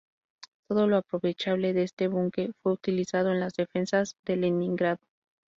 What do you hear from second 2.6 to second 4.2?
fue utilizado en las defensas